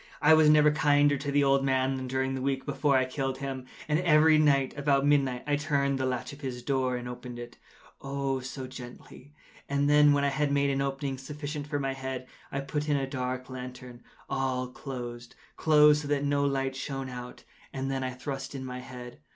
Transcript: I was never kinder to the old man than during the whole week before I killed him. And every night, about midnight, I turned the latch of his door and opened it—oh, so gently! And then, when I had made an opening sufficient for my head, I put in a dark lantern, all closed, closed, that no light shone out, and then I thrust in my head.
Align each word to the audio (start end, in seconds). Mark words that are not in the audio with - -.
I 0.19 0.33
was 0.33 0.49
never 0.49 0.71
kinder 0.71 1.15
to 1.15 1.31
the 1.31 1.43
old 1.43 1.63
man 1.63 1.93
than 1.95 2.07
during 2.07 2.33
the 2.33 2.39
whole 2.39 2.45
week 2.45 2.65
before 2.65 2.97
I 2.97 3.05
killed 3.05 3.37
him. 3.37 3.67
And 3.87 3.99
every 3.99 4.39
night, 4.39 4.73
about 4.75 5.05
midnight, 5.05 5.43
I 5.45 5.55
turned 5.57 5.99
the 5.99 6.07
latch 6.07 6.33
of 6.33 6.41
his 6.41 6.63
door 6.63 6.95
and 6.97 7.07
opened 7.07 7.37
it—oh, 7.37 8.39
so 8.39 8.65
gently! 8.65 9.35
And 9.69 9.87
then, 9.87 10.11
when 10.11 10.23
I 10.23 10.29
had 10.29 10.51
made 10.51 10.71
an 10.71 10.81
opening 10.81 11.19
sufficient 11.19 11.67
for 11.67 11.77
my 11.77 11.93
head, 11.93 12.25
I 12.51 12.61
put 12.61 12.89
in 12.89 12.97
a 12.97 13.05
dark 13.05 13.47
lantern, 13.47 14.01
all 14.27 14.69
closed, 14.69 15.35
closed, 15.55 16.07
that 16.07 16.23
no 16.25 16.45
light 16.45 16.75
shone 16.75 17.07
out, 17.07 17.43
and 17.71 17.91
then 17.91 18.03
I 18.03 18.09
thrust 18.09 18.55
in 18.55 18.65
my 18.65 18.79
head. 18.79 19.19